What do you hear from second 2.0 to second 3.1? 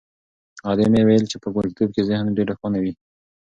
ذهن ډېر روښانه وي.